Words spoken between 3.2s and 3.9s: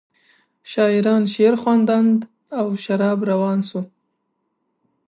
روان شو.